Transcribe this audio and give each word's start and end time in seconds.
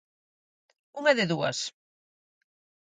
Unha 0.99 1.13
de 1.19 1.25
dúas: 1.31 1.57